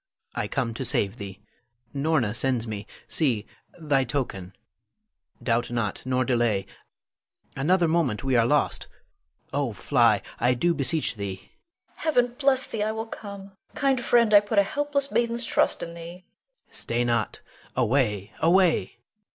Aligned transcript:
I 0.33 0.47
come 0.47 0.73
to 0.73 0.83
save 0.83 1.17
thee. 1.17 1.41
Norna 1.93 2.33
sends 2.33 2.65
me, 2.65 2.87
see, 3.07 3.45
thy 3.79 4.03
token; 4.03 4.55
doubt 5.43 5.69
not, 5.69 6.01
nor 6.05 6.25
delay; 6.25 6.65
another 7.55 7.87
moment, 7.87 8.23
we 8.23 8.35
are 8.35 8.47
lost. 8.47 8.87
Oh, 9.53 9.73
fly, 9.73 10.23
I 10.39 10.55
do 10.55 10.73
beseech 10.73 11.17
thee! 11.17 11.35
Leonore. 11.43 11.51
Heaven 11.97 12.35
bless 12.39 12.65
thee; 12.65 12.81
I 12.81 12.91
will 12.91 13.05
come. 13.05 13.51
Kind 13.75 14.03
friend, 14.03 14.33
I 14.33 14.39
put 14.39 14.57
a 14.57 14.63
helpless 14.63 15.11
maiden's 15.11 15.45
trust 15.45 15.83
in 15.83 15.93
thee. 15.93 16.01
Adrian. 16.23 16.23
Stay 16.71 17.03
not! 17.03 17.41
away, 17.75 18.33
away! 18.39 18.97